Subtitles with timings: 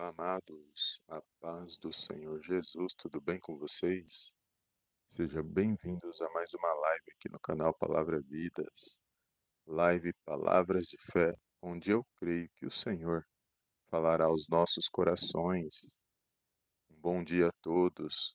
[0.00, 4.34] Olá, amados, a paz do Senhor Jesus, tudo bem com vocês?
[5.10, 8.98] Sejam bem-vindos a mais uma live aqui no canal Palavra Vidas,
[9.66, 13.26] live Palavras de Fé, onde eu creio que o Senhor
[13.90, 15.94] falará aos nossos corações.
[16.90, 18.34] Um bom dia a todos,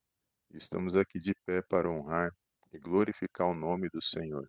[0.53, 2.29] Estamos aqui de pé para honrar
[2.73, 4.45] e glorificar o nome do Senhor.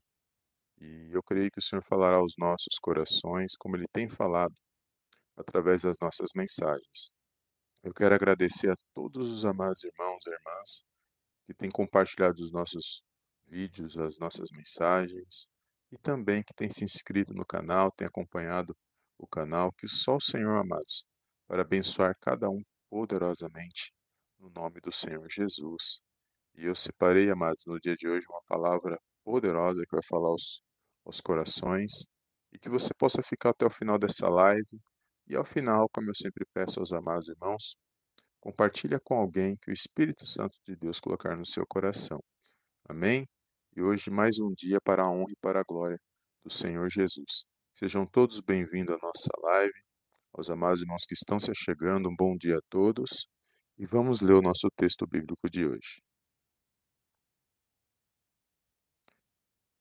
[0.80, 4.54] E eu creio que o Senhor falará aos nossos corações, como Ele tem falado,
[5.36, 7.12] através das nossas mensagens.
[7.84, 10.84] Eu quero agradecer a todos os amados irmãos e irmãs
[11.46, 13.00] que têm compartilhado os nossos
[13.46, 15.46] vídeos, as nossas mensagens,
[15.92, 18.76] e também que têm se inscrito no canal, têm acompanhado
[19.16, 21.04] o canal, que só o Senhor, amados,
[21.46, 23.92] para abençoar cada um poderosamente
[24.42, 26.00] no nome do Senhor Jesus.
[26.54, 30.60] E eu separei, amados, no dia de hoje uma palavra poderosa que vai falar aos,
[31.06, 31.92] aos corações
[32.52, 34.80] e que você possa ficar até o final dessa live.
[35.28, 37.76] E ao final, como eu sempre peço aos amados irmãos,
[38.40, 42.18] compartilha com alguém que o Espírito Santo de Deus colocar no seu coração.
[42.88, 43.26] Amém?
[43.76, 45.98] E hoje mais um dia para a honra e para a glória
[46.44, 47.44] do Senhor Jesus.
[47.72, 49.80] Sejam todos bem-vindos à nossa live.
[50.34, 53.28] Aos amados irmãos que estão se chegando, um bom dia a todos.
[53.82, 56.00] E vamos ler o nosso texto bíblico de hoje.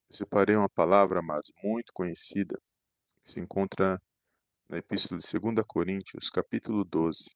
[0.09, 2.59] Eu separei uma palavra, amados, muito conhecida,
[3.23, 4.01] que se encontra
[4.67, 7.29] na Epístola de 2 Coríntios, capítulo 12,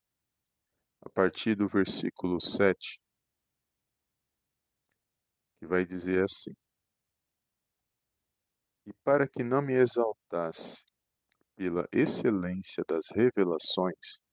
[1.02, 2.98] a partir do versículo 7,
[5.60, 6.50] que vai dizer assim:
[8.84, 10.82] E para que não me exaltasse
[11.54, 14.25] pela excelência das revelações,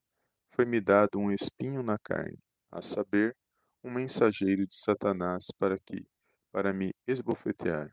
[0.54, 2.38] foi-me dado um espinho na carne,
[2.72, 3.36] a saber,
[3.84, 6.06] um mensageiro de Satanás para que
[6.52, 7.92] para me esbofetear,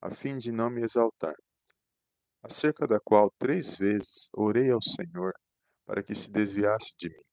[0.00, 1.34] a fim de não me exaltar.
[2.42, 5.32] Acerca da qual três vezes orei ao Senhor
[5.84, 7.24] para que se desviasse de mim.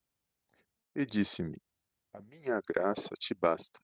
[0.96, 1.58] E disse-me:
[2.12, 3.80] A minha graça te basta,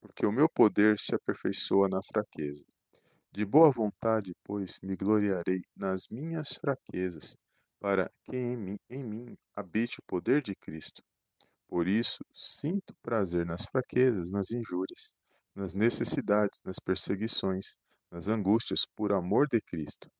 [0.00, 2.64] porque o meu poder se aperfeiçoa na fraqueza.
[3.32, 7.36] De boa vontade, pois, me gloriarei nas minhas fraquezas,
[7.80, 11.02] para que em mim, em mim habite o poder de Cristo.
[11.68, 15.12] Por isso, sinto prazer nas fraquezas, nas injúrias,
[15.54, 17.76] nas necessidades, nas perseguições,
[18.10, 20.10] nas angústias, por amor de Cristo.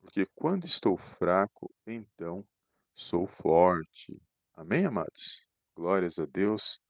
[0.00, 2.46] Porque quando estou fraco, então
[2.94, 4.16] sou forte.
[4.54, 5.44] Amém, amados?
[5.74, 6.80] Glórias a Deus.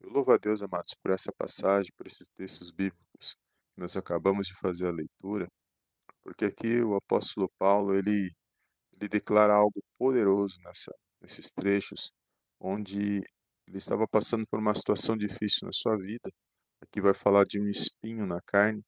[0.00, 3.36] Eu louvo a Deus, amados, por essa passagem, por esses textos bíblicos
[3.74, 5.48] que nós acabamos de fazer a leitura,
[6.22, 8.30] porque aqui o apóstolo Paulo, ele
[8.98, 12.12] ele declara algo poderoso nessa, nesses trechos,
[12.60, 13.22] onde
[13.66, 16.30] ele estava passando por uma situação difícil na sua vida.
[16.82, 18.82] Aqui vai falar de um espinho na carne.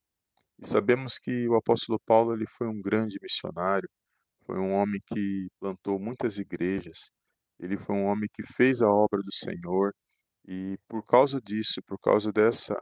[0.58, 3.88] E sabemos que o apóstolo Paulo ele foi um grande missionário,
[4.44, 7.10] foi um homem que plantou muitas igrejas,
[7.60, 9.92] ele foi um homem que fez a obra do Senhor
[10.46, 12.74] e por causa disso, por causa dessa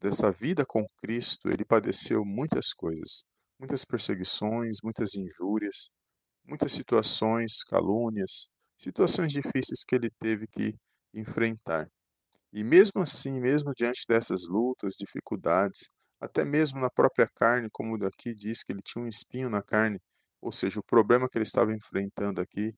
[0.00, 3.24] dessa vida com Cristo, ele padeceu muitas coisas,
[3.56, 5.90] muitas perseguições, muitas injúrias,
[6.44, 8.48] muitas situações, calúnias,
[8.78, 10.74] situações difíceis que ele teve que
[11.14, 11.88] enfrentar.
[12.52, 15.88] E mesmo assim, mesmo diante dessas lutas, dificuldades,
[16.20, 19.98] até mesmo na própria carne, como daqui diz que ele tinha um espinho na carne,
[20.40, 22.74] ou seja, o problema que ele estava enfrentando aqui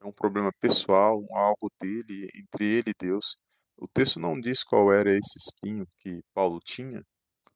[0.00, 3.36] é um problema pessoal, algo dele, entre ele e Deus.
[3.76, 7.02] O texto não diz qual era esse espinho que Paulo tinha,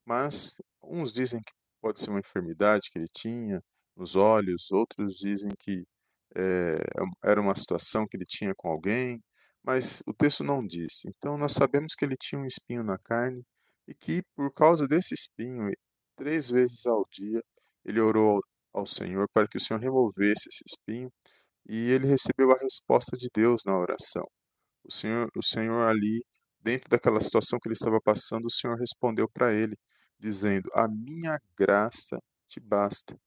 [0.05, 3.61] mas uns dizem que pode ser uma enfermidade que ele tinha,
[3.97, 5.85] nos olhos, outros dizem que
[6.37, 6.79] é,
[7.25, 9.23] era uma situação que ele tinha com alguém,
[9.65, 11.05] mas o texto não diz.
[11.07, 13.43] Então nós sabemos que ele tinha um espinho na carne
[13.89, 15.71] e que por causa desse espinho,
[16.17, 17.43] três vezes ao dia,
[17.85, 18.41] ele orou
[18.73, 21.11] ao Senhor para que o Senhor removesse esse espinho
[21.69, 24.27] e ele recebeu a resposta de Deus na oração.
[24.85, 26.25] O Senhor, o Senhor ali,
[26.61, 29.77] dentro daquela situação que ele estava passando, o Senhor respondeu para ele,
[30.19, 33.19] dizendo: A minha graça te basta,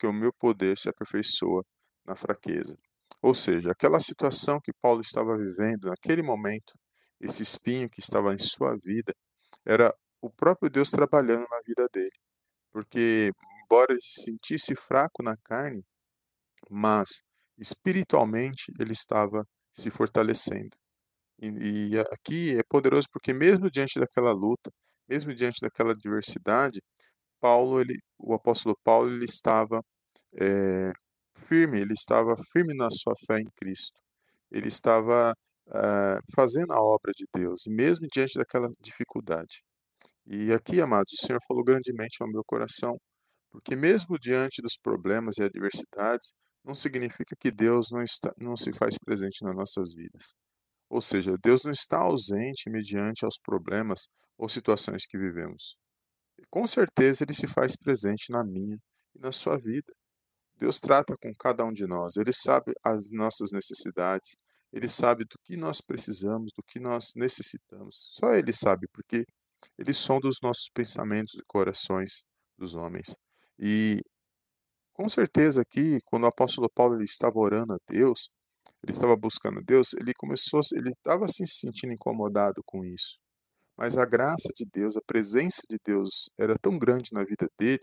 [0.00, 1.62] porque o meu poder se aperfeiçoa
[2.06, 2.74] na fraqueza.
[3.20, 6.72] Ou seja, aquela situação que Paulo estava vivendo naquele momento,
[7.20, 9.14] esse espinho que estava em sua vida,
[9.62, 12.18] era o próprio Deus trabalhando na vida dele.
[12.72, 13.30] Porque,
[13.62, 15.84] embora ele se sentisse fraco na carne,
[16.70, 17.20] mas
[17.58, 20.74] espiritualmente ele estava se fortalecendo.
[21.38, 24.72] E, e aqui é poderoso porque mesmo diante daquela luta,
[25.06, 26.80] mesmo diante daquela adversidade,
[27.40, 29.82] Paulo, ele, o apóstolo Paulo, ele estava
[30.40, 30.92] é,
[31.36, 33.98] firme, ele estava firme na sua fé em Cristo.
[34.50, 35.34] Ele estava
[35.68, 39.62] é, fazendo a obra de Deus, mesmo diante daquela dificuldade.
[40.26, 42.96] E aqui, amados, o Senhor falou grandemente ao meu coração,
[43.50, 46.32] porque mesmo diante dos problemas e adversidades,
[46.64, 50.34] não significa que Deus não, está, não se faz presente nas nossas vidas.
[50.88, 55.76] Ou seja, Deus não está ausente mediante aos problemas ou situações que vivemos.
[56.48, 58.78] Com certeza ele se faz presente na minha
[59.14, 59.92] e na sua vida.
[60.56, 64.36] Deus trata com cada um de nós, ele sabe as nossas necessidades,
[64.72, 68.14] ele sabe do que nós precisamos, do que nós necessitamos.
[68.18, 69.24] Só ele sabe, porque
[69.78, 72.24] ele sonda os nossos pensamentos e corações
[72.58, 73.16] dos homens.
[73.58, 74.02] E
[74.92, 78.28] com certeza aqui, quando o apóstolo Paulo ele estava orando a Deus,
[78.82, 83.18] ele estava buscando a Deus, ele começou, ele estava se sentindo incomodado com isso.
[83.80, 87.80] Mas a graça de Deus, a presença de Deus era tão grande na vida dele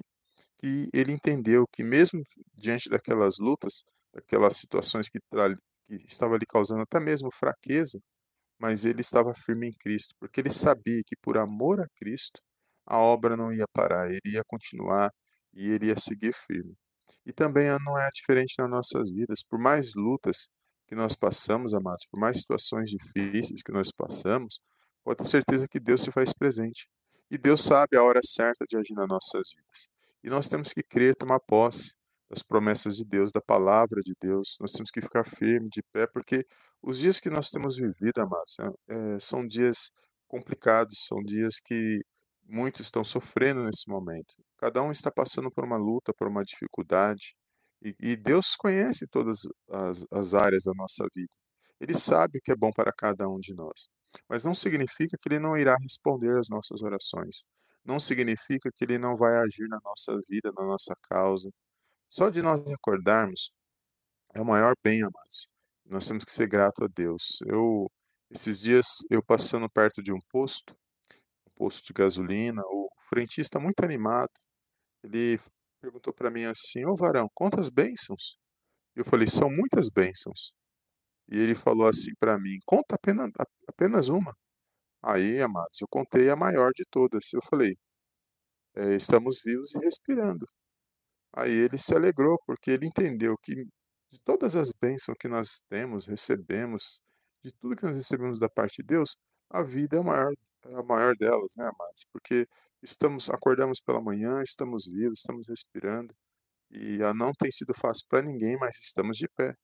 [0.59, 2.21] que ele entendeu que mesmo
[2.53, 3.83] diante daquelas lutas,
[4.13, 7.99] daquelas situações que, que estava lhe causando até mesmo fraqueza,
[8.59, 12.39] mas ele estava firme em Cristo, porque ele sabia que por amor a Cristo,
[12.85, 15.11] a obra não ia parar, ele ia continuar
[15.51, 16.75] e ele ia seguir firme.
[17.25, 20.47] E também não é diferente nas nossas vidas, por mais lutas
[20.87, 24.59] que nós passamos, amados, por mais situações difíceis que nós passamos,
[25.07, 26.85] pode ter certeza que Deus se faz presente.
[27.31, 29.87] E Deus sabe a hora certa de agir nas nossas vidas.
[30.21, 31.93] E nós temos que crer, tomar posse
[32.29, 34.57] das promessas de Deus, da palavra de Deus.
[34.59, 36.45] Nós temos que ficar firme, de pé, porque
[36.81, 38.57] os dias que nós temos vivido, amados,
[38.89, 39.91] é, são dias
[40.27, 42.01] complicados, são dias que
[42.43, 44.35] muitos estão sofrendo nesse momento.
[44.57, 47.33] Cada um está passando por uma luta, por uma dificuldade.
[47.81, 49.39] E, e Deus conhece todas
[49.71, 51.31] as, as áreas da nossa vida.
[51.79, 53.87] Ele sabe o que é bom para cada um de nós.
[54.29, 57.43] Mas não significa que Ele não irá responder às nossas orações.
[57.85, 61.49] Não significa que Ele não vai agir na nossa vida, na nossa causa.
[62.09, 63.51] Só de nós acordarmos
[64.33, 65.47] é o maior bem, amados.
[65.85, 67.39] Nós temos que ser grato a Deus.
[67.47, 67.89] Eu,
[68.31, 70.75] esses dias, eu passando perto de um posto,
[71.47, 74.31] um posto de gasolina, o frentista muito animado,
[75.03, 75.39] ele
[75.81, 78.37] perguntou para mim assim: Ô varão, quantas bênçãos?
[78.95, 80.53] Eu falei: São muitas bênçãos.
[81.29, 83.31] E ele falou assim para mim: Conta apenas,
[83.67, 84.35] apenas uma.
[85.03, 87.33] Aí, amados, eu contei a maior de todas.
[87.33, 87.77] Eu falei:
[88.75, 90.47] é, Estamos vivos e respirando.
[91.33, 93.55] Aí ele se alegrou, porque ele entendeu que
[94.11, 97.01] de todas as bênçãos que nós temos, recebemos,
[97.43, 99.17] de tudo que nós recebemos da parte de Deus,
[99.49, 100.33] a vida é a maior,
[100.65, 102.05] é a maior delas, né, amados?
[102.13, 102.47] Porque
[102.81, 106.15] estamos acordamos pela manhã, estamos vivos, estamos respirando,
[106.71, 109.55] e não tem sido fácil para ninguém, mas estamos de pé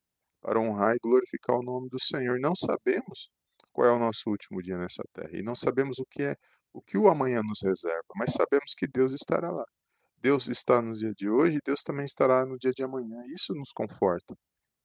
[0.44, 2.38] para honrar e glorificar o nome do Senhor.
[2.38, 3.30] Não sabemos
[3.72, 6.36] qual é o nosso último dia nessa terra e não sabemos o que é
[6.74, 9.66] o que o amanhã nos reserva, mas sabemos que Deus estará lá.
[10.18, 13.24] Deus está no dia de hoje e Deus também estará no dia de amanhã.
[13.28, 14.36] Isso nos conforta,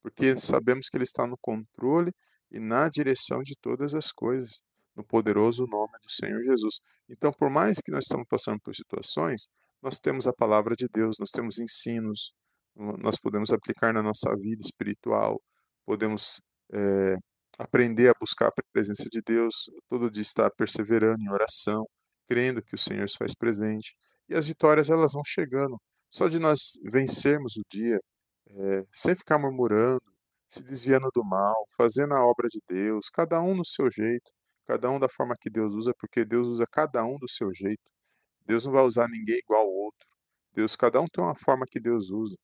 [0.03, 2.13] porque sabemos que Ele está no controle
[2.51, 4.63] e na direção de todas as coisas
[4.95, 6.81] no poderoso nome do Senhor Jesus.
[7.09, 9.49] Então, por mais que nós estamos passando por situações,
[9.81, 12.35] nós temos a palavra de Deus, nós temos ensinos,
[12.79, 15.41] nós podemos aplicar na nossa vida espiritual,
[15.85, 16.41] podemos
[16.73, 17.17] é,
[17.59, 21.85] aprender a buscar a presença de Deus, todo dia estar perseverando em oração,
[22.29, 23.95] crendo que o Senhor se faz presente.
[24.29, 25.77] E as vitórias elas vão chegando.
[26.11, 27.99] Só de nós vencermos o dia,
[28.51, 30.03] é, sem ficar murmurando,
[30.49, 34.31] se desviando do mal, fazendo a obra de Deus, cada um no seu jeito,
[34.67, 37.83] cada um da forma que Deus usa, porque Deus usa cada um do seu jeito.
[38.47, 40.07] Deus não vai usar ninguém igual ao outro.
[40.55, 42.37] Deus, cada um tem uma forma que Deus usa.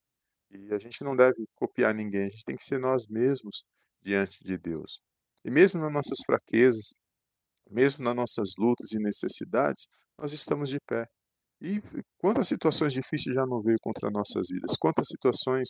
[0.51, 3.63] E a gente não deve copiar ninguém, a gente tem que ser nós mesmos
[4.01, 4.99] diante de Deus.
[5.43, 6.93] E mesmo nas nossas fraquezas,
[7.69, 9.87] mesmo nas nossas lutas e necessidades,
[10.17, 11.05] nós estamos de pé.
[11.61, 11.81] E
[12.17, 14.75] quantas situações difíceis já não veio contra nossas vidas?
[14.79, 15.69] Quantas situações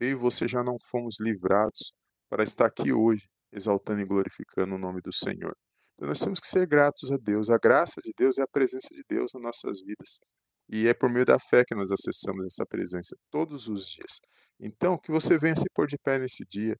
[0.00, 1.92] eu e você já não fomos livrados
[2.28, 5.54] para estar aqui hoje, exaltando e glorificando o nome do Senhor?
[5.94, 7.48] Então nós temos que ser gratos a Deus.
[7.50, 10.20] A graça de Deus é a presença de Deus nas nossas vidas.
[10.68, 14.20] E é por meio da fé que nós acessamos essa presença todos os dias.
[14.58, 16.76] Então, que você venha se pôr de pé nesse dia,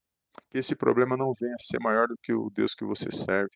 [0.51, 3.51] que esse problema não venha a ser maior do que o Deus que você serve,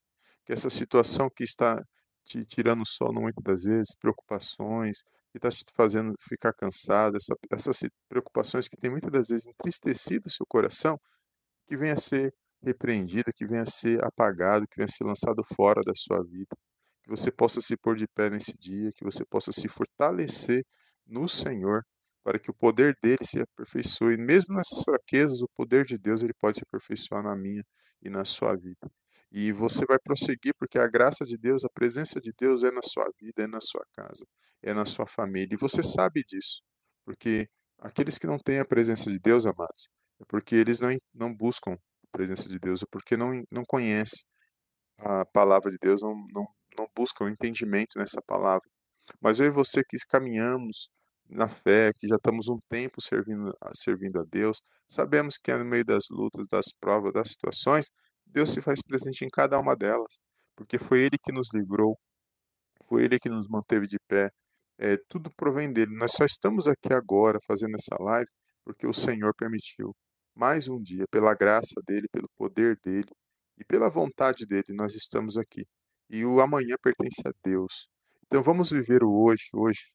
[0.45, 1.83] que essa situação que está
[2.25, 7.81] te tirando sono muitas das vezes, preocupações, que está te fazendo ficar cansado, essa, essas
[8.09, 10.99] preocupações que tem muitas das vezes entristecido o seu coração,
[11.67, 15.43] que venha a ser repreendida, que venha a ser apagado, que venha a ser lançado
[15.55, 16.57] fora da sua vida.
[17.11, 20.65] Que você possa se pôr de pé nesse dia, que você possa se fortalecer
[21.05, 21.85] no Senhor,
[22.23, 24.17] para que o poder dele se aperfeiçoe.
[24.17, 27.65] Mesmo nessas fraquezas, o poder de Deus ele pode se aperfeiçoar na minha
[28.01, 28.89] e na sua vida.
[29.33, 32.81] E você vai prosseguir porque a graça de Deus, a presença de Deus é na
[32.81, 34.25] sua vida, é na sua casa,
[34.63, 35.55] é na sua família.
[35.55, 36.63] E você sabe disso,
[37.05, 37.49] porque
[37.81, 39.89] aqueles que não têm a presença de Deus, amados,
[40.21, 44.23] é porque eles não, não buscam a presença de Deus, é porque não, não conhecem
[45.01, 46.47] a palavra de Deus, não, não,
[46.77, 48.69] não buscam entendimento nessa palavra.
[49.21, 50.89] Mas eu e você que caminhamos
[51.29, 55.65] na fé, que já estamos um tempo servindo, servindo a Deus, sabemos que é no
[55.65, 57.91] meio das lutas, das provas, das situações,
[58.27, 60.21] Deus se faz presente em cada uma delas,
[60.57, 61.99] porque foi Ele que nos livrou,
[62.87, 64.31] foi Ele que nos manteve de pé,
[64.79, 65.95] é, tudo provém dele.
[65.97, 68.29] Nós só estamos aqui agora fazendo essa live
[68.65, 69.95] porque o Senhor permitiu.
[70.35, 73.11] Mais um dia, pela graça dele, pelo poder dele
[73.59, 75.67] e pela vontade dele, nós estamos aqui.
[76.11, 77.89] E o amanhã pertence a Deus.
[78.27, 79.93] Então vamos viver o hoje, hoje,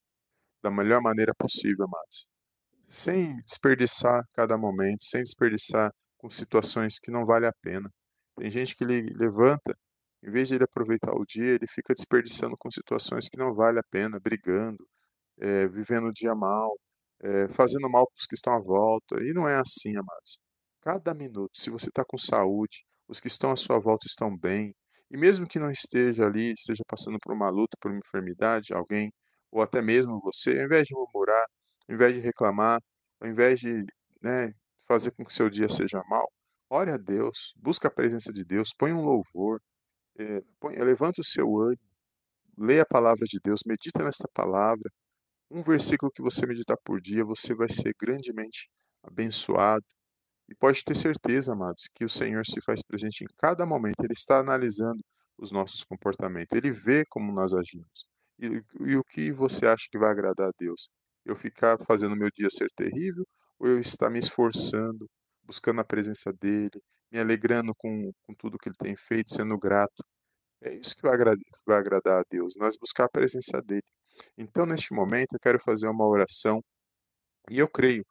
[0.63, 2.25] da melhor maneira possível, amados.
[2.87, 7.91] Sem desperdiçar cada momento, sem desperdiçar com situações que não vale a pena.
[8.37, 9.77] Tem gente que ele levanta,
[10.23, 13.79] em vez de ele aproveitar o dia, ele fica desperdiçando com situações que não vale
[13.79, 14.87] a pena, brigando,
[15.39, 16.71] é, vivendo o dia mal,
[17.21, 19.21] é, fazendo mal para os que estão à volta.
[19.21, 20.39] E não é assim, amados.
[20.81, 24.73] Cada minuto, se você está com saúde, os que estão à sua volta estão bem,
[25.11, 29.11] e mesmo que não esteja ali, esteja passando por uma luta, por uma enfermidade, alguém,
[29.51, 31.45] ou até mesmo você, ao invés de murmurar,
[31.89, 32.81] ao invés de reclamar,
[33.21, 33.85] ao invés de
[34.21, 34.53] né,
[34.87, 36.27] fazer com que seu dia seja mal,
[36.69, 39.61] Ore a Deus, busca a presença de Deus, põe um louvor,
[40.17, 41.79] é, põe, levanta o seu ânimo,
[42.57, 44.91] leia a palavra de Deus, medita nesta palavra.
[45.51, 48.69] Um versículo que você meditar por dia, você vai ser grandemente
[49.03, 49.85] abençoado.
[50.49, 53.99] E pode ter certeza, amados, que o Senhor se faz presente em cada momento.
[54.03, 55.03] Ele está analisando
[55.37, 56.55] os nossos comportamentos.
[56.55, 58.05] Ele vê como nós agimos.
[58.39, 60.89] E, e o que você acha que vai agradar a Deus?
[61.25, 63.25] Eu ficar fazendo meu dia ser terrível
[63.59, 65.09] ou eu estar me esforçando
[65.45, 70.03] buscando a presença dele, me alegrando com, com tudo que ele tem feito, sendo grato.
[70.61, 73.83] É isso que vai, agradar, vai agradar a Deus, nós buscar a presença dele.
[74.37, 76.61] Então, neste momento, eu quero fazer uma oração
[77.49, 78.05] e eu creio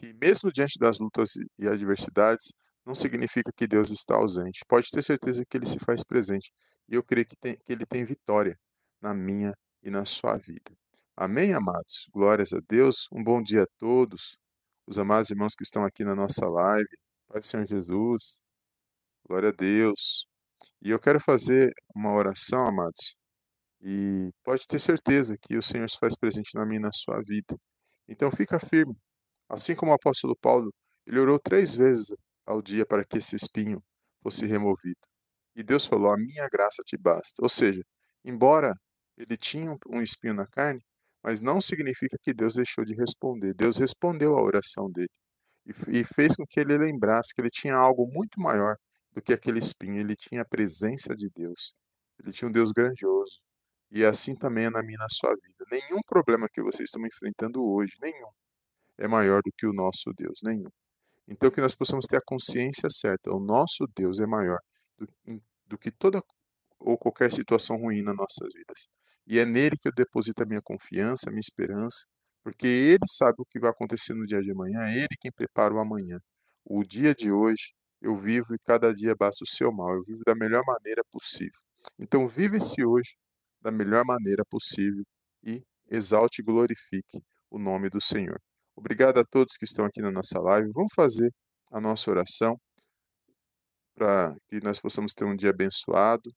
[0.00, 2.52] que, mesmo diante das lutas e adversidades,
[2.84, 4.60] não significa que Deus está ausente.
[4.66, 6.50] Pode ter certeza que ele se faz presente.
[6.88, 8.58] E eu creio que, tem, que ele tem vitória
[9.00, 10.72] na minha e na sua vida.
[11.16, 12.06] Amém, amados?
[12.12, 13.06] Glórias a Deus.
[13.12, 14.36] Um bom dia a todos
[14.86, 16.88] os amados irmãos que estão aqui na nossa live.
[17.28, 18.40] Pai do Senhor Jesus,
[19.28, 20.26] glória a Deus.
[20.82, 23.14] E eu quero fazer uma oração, amados,
[23.80, 27.20] e pode ter certeza que o Senhor se faz presente na minha e na sua
[27.22, 27.56] vida.
[28.08, 28.96] Então fica firme.
[29.50, 30.72] Assim como o apóstolo Paulo,
[31.06, 32.14] ele orou três vezes
[32.46, 33.82] ao dia para que esse espinho
[34.22, 35.00] fosse removido.
[35.56, 37.42] E Deus falou: A minha graça te basta.
[37.42, 37.82] Ou seja,
[38.24, 38.74] embora
[39.16, 40.80] ele tinha um espinho na carne,
[41.22, 43.52] mas não significa que Deus deixou de responder.
[43.54, 45.10] Deus respondeu à oração dele
[45.88, 48.76] e, fez com que ele lembrasse que ele tinha algo muito maior
[49.12, 50.00] do que aquele espinho.
[50.00, 51.74] Ele tinha a presença de Deus.
[52.20, 53.40] Ele tinha um Deus grandioso.
[53.90, 55.64] E assim também é na minha na sua vida.
[55.70, 58.30] Nenhum problema que vocês estão enfrentando hoje, nenhum,
[59.00, 60.70] é maior do que o nosso Deus, nenhum.
[61.26, 63.32] Então que nós possamos ter a consciência certa.
[63.32, 64.58] O nosso Deus é maior
[64.98, 65.08] do,
[65.66, 66.22] do que toda
[66.78, 68.88] ou qualquer situação ruim nas nossas vidas.
[69.26, 72.06] E é nele que eu deposito a minha confiança, a minha esperança,
[72.42, 75.74] porque ele sabe o que vai acontecer no dia de amanhã, é ele quem prepara
[75.74, 76.18] o amanhã.
[76.64, 80.22] O dia de hoje eu vivo e cada dia basta o seu mal, eu vivo
[80.26, 81.60] da melhor maneira possível.
[81.98, 83.14] Então vive esse hoje
[83.62, 85.04] da melhor maneira possível
[85.44, 88.40] e exalte e glorifique o nome do Senhor.
[88.80, 90.70] Obrigado a todos que estão aqui na nossa live.
[90.72, 91.30] Vamos fazer
[91.70, 92.58] a nossa oração
[93.94, 96.30] para que nós possamos ter um dia abençoado,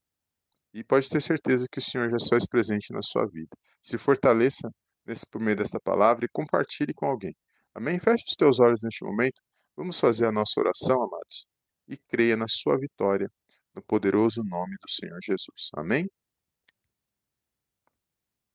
[0.74, 3.56] e pode ter certeza que o Senhor já faz presente na sua vida.
[3.82, 4.70] Se fortaleça
[5.06, 7.34] nesse, por meio desta palavra e compartilhe com alguém.
[7.74, 8.00] Amém?
[8.00, 9.40] Feche os teus olhos neste momento.
[9.78, 11.46] Vamos fazer a nossa oração, amados.
[11.88, 13.30] E creia na sua vitória,
[13.74, 15.70] no poderoso nome do Senhor Jesus.
[15.78, 16.06] Amém?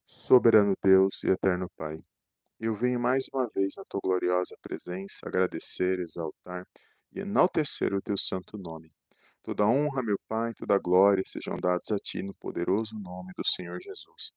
[0.07, 1.99] Soberano Deus e eterno Pai,
[2.61, 6.67] eu venho mais uma vez na tua gloriosa presença agradecer, exaltar
[7.13, 8.89] e enaltecer o teu santo nome.
[9.43, 13.79] Toda honra, meu Pai, toda glória sejam dados a Ti no poderoso nome do Senhor
[13.81, 14.33] Jesus.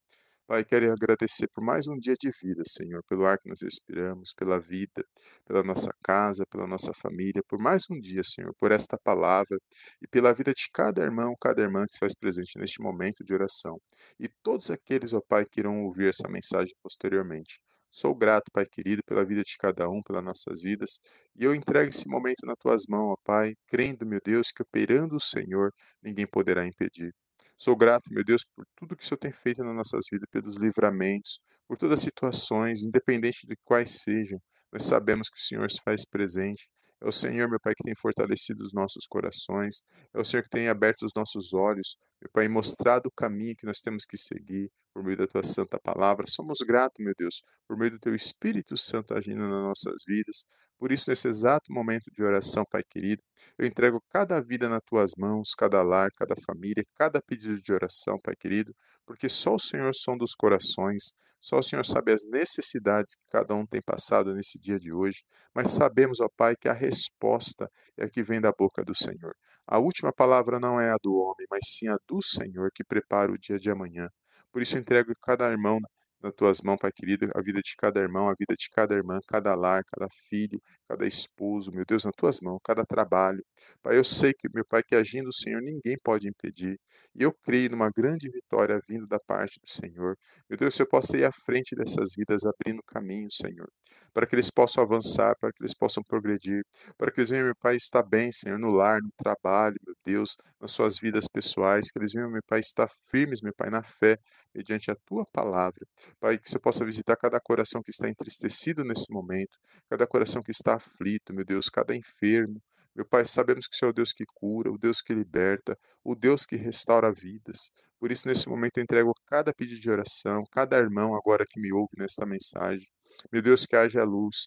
[0.46, 4.34] Pai, quero agradecer por mais um dia de vida, Senhor, pelo ar que nós respiramos,
[4.36, 5.04] pela vida,
[5.46, 9.58] pela nossa casa, pela nossa família, por mais um dia, Senhor, por esta palavra
[10.02, 13.34] e pela vida de cada irmão, cada irmã que se faz presente neste momento de
[13.34, 13.82] oração.
[14.20, 17.60] E todos aqueles, ó Pai, que irão ouvir essa mensagem posteriormente.
[17.92, 21.02] Sou grato, Pai querido, pela vida de cada um, pelas nossas vidas,
[21.36, 25.18] e eu entrego esse momento nas tuas mãos, ó Pai, crendo, meu Deus, que operando
[25.18, 27.14] o Senhor, ninguém poderá impedir.
[27.58, 30.56] Sou grato, meu Deus, por tudo que o Senhor tem feito nas nossas vidas, pelos
[30.56, 34.40] livramentos, por todas as situações, independente de quais sejam.
[34.72, 36.70] Nós sabemos que o Senhor se faz presente.
[37.02, 39.82] É o Senhor, meu Pai, que tem fortalecido os nossos corações.
[40.14, 43.66] É o Senhor que tem aberto os nossos olhos, meu Pai, mostrado o caminho que
[43.66, 46.28] nós temos que seguir por meio da tua santa palavra.
[46.28, 50.46] Somos gratos, meu Deus, por meio do teu Espírito Santo agindo nas nossas vidas.
[50.82, 53.22] Por isso, nesse exato momento de oração, Pai querido,
[53.56, 58.20] eu entrego cada vida nas tuas mãos, cada lar, cada família, cada pedido de oração,
[58.20, 58.74] Pai querido,
[59.06, 63.54] porque só o Senhor som dos corações, só o Senhor sabe as necessidades que cada
[63.54, 65.24] um tem passado nesse dia de hoje,
[65.54, 69.36] mas sabemos, ó Pai, que a resposta é a que vem da boca do Senhor.
[69.68, 73.32] A última palavra não é a do homem, mas sim a do Senhor que prepara
[73.32, 74.10] o dia de amanhã.
[74.52, 75.78] Por isso, entrego cada irmão
[76.22, 79.20] nas tuas mãos, Pai querido, a vida de cada irmão, a vida de cada irmã,
[79.28, 83.44] cada lar, cada filho, cada esposo, meu Deus, nas tuas mãos, cada trabalho.
[83.82, 86.80] Pai, eu sei que, meu Pai, que agindo o Senhor ninguém pode impedir.
[87.16, 90.16] E eu creio numa grande vitória vindo da parte do Senhor.
[90.50, 93.70] Meu Deus, eu possa ir à frente dessas vidas, abrindo caminho, Senhor,
[94.14, 96.64] para que eles possam avançar, para que eles possam progredir,
[96.98, 100.38] para que eles venham, meu Pai, estar bem, Senhor, no lar, no trabalho, meu Deus,
[100.60, 104.18] nas suas vidas pessoais, que eles venham, meu Pai, estar firmes, meu Pai, na fé,
[104.54, 105.86] mediante a tua palavra.
[106.20, 109.58] Pai, que o Senhor possa visitar cada coração que está entristecido nesse momento,
[109.90, 112.62] cada coração que está aflito, meu Deus, cada enfermo.
[112.96, 115.78] Meu Pai, sabemos que o Senhor é o Deus que cura, o Deus que liberta,
[116.04, 117.72] o Deus que restaura vidas.
[118.00, 121.72] Por isso, nesse momento, eu entrego cada pedido de oração, cada irmão agora que me
[121.72, 122.88] ouve nesta mensagem.
[123.32, 124.46] Meu Deus, que haja luz,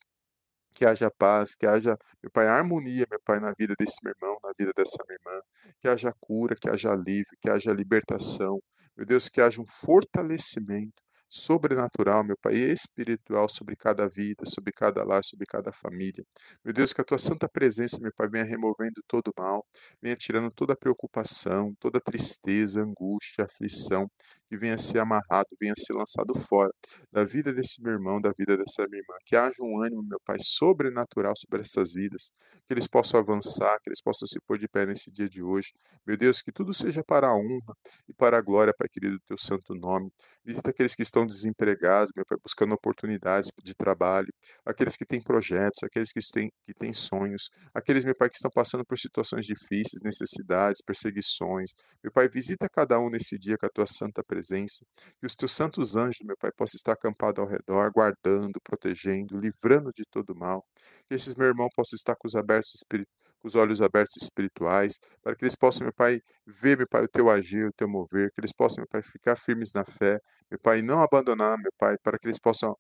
[0.75, 4.39] que haja paz, que haja, meu Pai, harmonia, meu Pai, na vida desse meu irmão,
[4.43, 5.41] na vida dessa minha irmã,
[5.81, 8.61] que haja cura, que haja alívio, que haja libertação,
[8.97, 11.04] meu Deus, que haja um fortalecimento
[11.35, 16.25] sobrenatural, meu Pai, espiritual sobre cada vida, sobre cada lar, sobre cada família.
[16.65, 19.67] Meu Deus, que a tua santa presença, meu Pai, venha removendo todo o mal,
[20.01, 24.09] venha tirando toda a preocupação, toda a tristeza, angústia, aflição,
[24.49, 26.71] que venha ser amarrado, venha ser lançado fora
[27.11, 29.15] da vida desse meu irmão, da vida dessa minha irmã.
[29.27, 32.33] Que haja um ânimo, meu Pai, sobrenatural sobre essas vidas,
[32.67, 35.73] que eles possam avançar, que eles possam se pôr de pé nesse dia de hoje.
[36.07, 37.75] Meu Deus, que tudo seja para a honra
[38.09, 40.13] e para a glória, Pai querido, do teu santo nome.
[40.45, 44.33] Visita aqueles que estão desempregados, meu Pai, buscando oportunidades de trabalho,
[44.65, 48.51] aqueles que têm projetos, aqueles que têm, que têm sonhos, aqueles, meu Pai, que estão
[48.51, 51.71] passando por situações difíceis, necessidades, perseguições.
[52.03, 54.85] Meu Pai, visita cada um nesse dia com a tua santa presença,
[55.21, 59.93] que os teus santos anjos, meu Pai, possam estar acampados ao redor, guardando, protegendo, livrando
[59.93, 60.65] de todo mal.
[61.09, 64.99] Que esses meu irmão possam estar com os abertos espirituais com os olhos abertos espirituais,
[65.23, 68.31] para que eles possam, meu Pai, ver, meu Pai, o teu agir, o teu mover,
[68.33, 70.19] que eles possam, meu Pai, ficar firmes na fé,
[70.51, 72.75] meu Pai, não abandonar, meu Pai, para que eles possam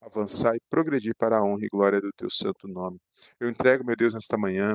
[0.00, 2.98] avançar e progredir para a honra e glória do teu santo nome.
[3.40, 4.74] Eu entrego, meu Deus, nesta manhã,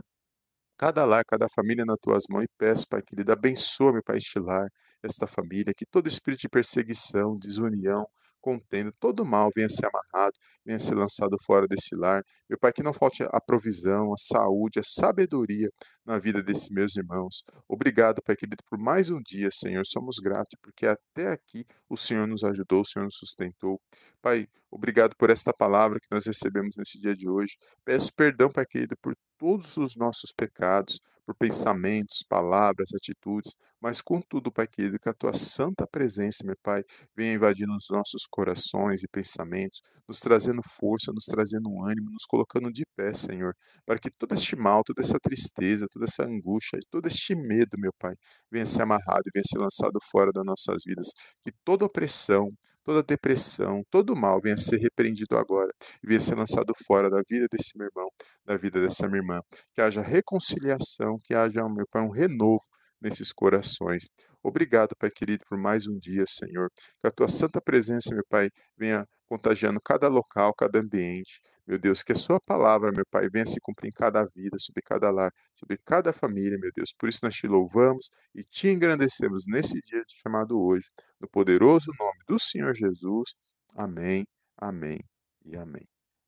[0.78, 4.40] cada lar, cada família nas tuas mãos e peço, Pai querido, abençoa, meu Pai, este
[4.40, 4.68] lar,
[5.02, 8.06] esta família, que todo espírito de perseguição, desunião,
[8.44, 10.34] contendo, todo mal venha ser amarrado,
[10.66, 12.22] venha ser lançado fora desse lar.
[12.50, 15.70] Meu Pai, que não falte a provisão, a saúde, a sabedoria
[16.06, 17.42] na vida desses meus irmãos.
[17.68, 19.86] Obrigado, Pai querido, por mais um dia, Senhor.
[19.86, 23.80] Somos gratos, porque até aqui o Senhor nos ajudou, o Senhor nos sustentou.
[24.22, 27.56] Pai, obrigado por esta palavra que nós recebemos nesse dia de hoje.
[27.86, 34.52] Peço perdão, Pai querido, por todos os nossos pecados, por pensamentos, palavras, atitudes, mas contudo,
[34.52, 36.84] Pai querido, que a tua santa presença, meu Pai,
[37.16, 42.72] venha invadindo os nossos corações e pensamentos, nos trazendo força, nos trazendo ânimo, nos colocando
[42.72, 43.54] de pé, Senhor,
[43.86, 47.92] para que todo este mal, toda essa tristeza, toda essa angústia, todo este medo, meu
[48.00, 48.16] Pai,
[48.50, 51.10] venha ser amarrado e venha ser lançado fora das nossas vidas,
[51.44, 52.50] que toda opressão,
[52.84, 55.72] toda depressão, todo mal venha ser repreendido agora
[56.04, 58.10] e venha ser lançado fora da vida desse meu irmão,
[58.46, 59.42] da vida dessa minha irmã.
[59.74, 62.64] Que haja reconciliação, que haja, meu Pai, um renovo
[63.02, 64.08] nesses corações.
[64.42, 66.70] Obrigado, Pai querido, por mais um dia, Senhor.
[67.02, 71.42] Que a tua santa presença, meu Pai, venha contagiando cada local, cada ambiente.
[71.66, 74.82] Meu Deus, que a sua palavra, meu Pai, venha se cumprir em cada vida, sobre
[74.82, 76.94] cada lar, sobre cada família, meu Deus.
[76.98, 82.20] Por isso nós te louvamos e te engrandecemos nesse dia chamado hoje, no poderoso nome
[82.28, 83.34] do Senhor Jesus.
[83.76, 84.26] Amém,
[84.58, 85.00] amém
[85.46, 85.88] e amém.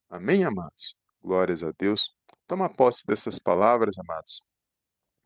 [0.09, 0.95] Amém, amados.
[1.21, 2.15] Glórias a Deus.
[2.47, 4.41] Toma posse dessas palavras, amados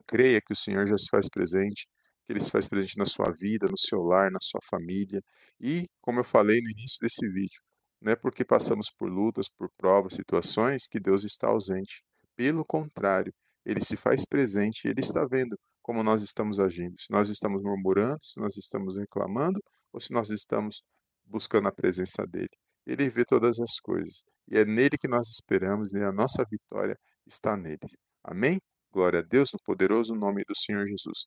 [0.10, 1.88] creia que o Senhor já se faz presente,
[2.26, 5.22] que Ele se faz presente na sua vida, no seu lar, na sua família.
[5.62, 7.62] E, como eu falei no início desse vídeo,
[8.02, 12.04] não é porque passamos por lutas, por provas, situações, que Deus está ausente.
[12.36, 13.34] Pelo contrário,
[13.66, 16.96] Ele se faz presente e Ele está vendo como nós estamos agindo.
[17.00, 19.60] Se nós estamos murmurando, se nós estamos reclamando
[19.92, 20.82] ou se nós estamos
[21.26, 22.50] buscando a presença dEle.
[22.86, 26.98] Ele vê todas as coisas e é nele que nós esperamos e a nossa vitória
[27.26, 27.80] está nele.
[28.24, 28.60] Amém?
[28.92, 31.26] Glória a Deus no poderoso nome do Senhor Jesus.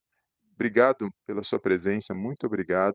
[0.55, 2.95] Obrigado pela sua presença, muito obrigado.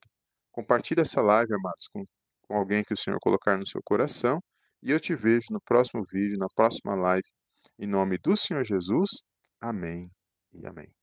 [0.52, 2.04] Compartilhe essa live, amados, com,
[2.48, 4.40] com alguém que o Senhor colocar no seu coração.
[4.84, 7.28] E eu te vejo no próximo vídeo, na próxima live.
[7.80, 9.10] Em nome do Senhor Jesus.
[9.62, 10.10] Amém
[10.54, 10.97] e amém.